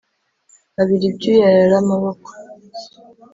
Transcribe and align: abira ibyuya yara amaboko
abira 0.81 1.05
ibyuya 1.09 1.47
yara 1.57 1.75
amaboko 1.83 2.29